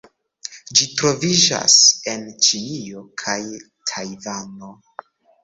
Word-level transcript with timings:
Ĝi 0.77 0.85
troviĝas 1.01 1.75
en 2.13 2.25
Ĉinio 2.47 3.05
kaj 3.25 3.37
Tajvano. 3.93 4.73